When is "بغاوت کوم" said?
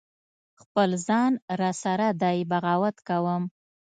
2.51-3.43